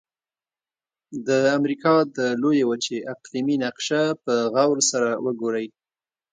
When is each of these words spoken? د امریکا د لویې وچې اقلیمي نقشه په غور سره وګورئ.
د 1.27 1.29
امریکا 1.57 1.93
د 2.17 2.19
لویې 2.41 2.63
وچې 2.69 2.97
اقلیمي 3.13 3.55
نقشه 3.63 4.01
په 4.23 4.33
غور 4.53 4.77
سره 4.91 5.09
وګورئ. 5.25 5.67